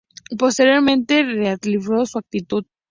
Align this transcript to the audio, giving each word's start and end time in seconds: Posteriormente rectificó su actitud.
Posteriormente 0.35 1.21
rectificó 1.21 2.07
su 2.07 2.17
actitud. 2.17 2.65